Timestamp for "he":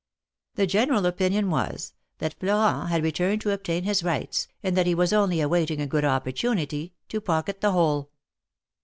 4.87-4.95